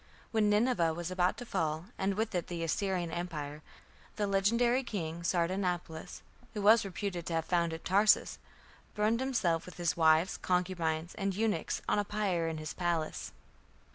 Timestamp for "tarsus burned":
7.85-9.19